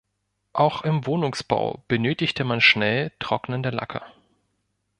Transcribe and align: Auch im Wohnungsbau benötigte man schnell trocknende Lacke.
Auch 0.53 0.81
im 0.81 1.05
Wohnungsbau 1.05 1.83
benötigte 1.87 2.43
man 2.43 2.59
schnell 2.59 3.11
trocknende 3.19 3.69
Lacke. 3.69 4.01